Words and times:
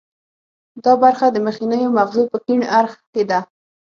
دا 0.83 0.93
برخه 1.03 1.25
د 1.31 1.37
مخنیو 1.47 1.95
مغزو 1.97 2.23
په 2.31 2.37
کیڼ 2.45 2.59
اړخ 2.77 2.93
کې 3.13 3.23
ده 3.29 3.39